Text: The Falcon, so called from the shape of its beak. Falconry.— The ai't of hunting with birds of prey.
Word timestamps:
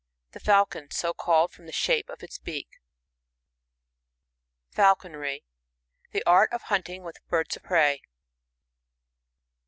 The 0.31 0.39
Falcon, 0.39 0.89
so 0.89 1.13
called 1.13 1.51
from 1.53 1.67
the 1.67 1.71
shape 1.71 2.09
of 2.09 2.23
its 2.23 2.39
beak. 2.39 2.79
Falconry.— 4.71 5.43
The 6.11 6.23
ai't 6.27 6.51
of 6.51 6.63
hunting 6.63 7.03
with 7.03 7.17
birds 7.27 7.55
of 7.55 7.61
prey. 7.61 8.01